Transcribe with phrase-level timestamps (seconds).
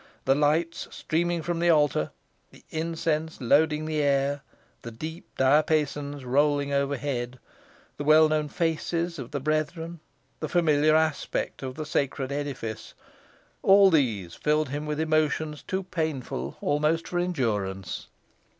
[0.25, 2.09] The lights streaming from the altar
[2.49, 4.41] the incense loading the air
[4.81, 7.37] the deep diapasons rolling overhead
[7.97, 9.99] the well known faces of the brethren
[10.39, 12.95] the familiar aspect of the sacred edifice
[13.61, 18.07] all these filled him with emotions too painful almost for endurance.